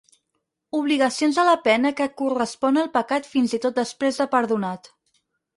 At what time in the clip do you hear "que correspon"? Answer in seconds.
2.01-2.81